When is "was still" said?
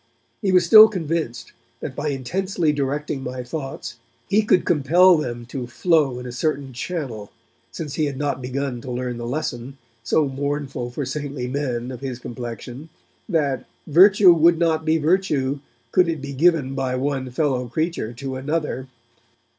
0.51-0.87